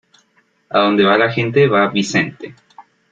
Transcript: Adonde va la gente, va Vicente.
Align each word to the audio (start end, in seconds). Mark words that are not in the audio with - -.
Adonde 0.71 1.03
va 1.09 1.15
la 1.23 1.29
gente, 1.35 1.67
va 1.75 1.87
Vicente. 1.93 2.55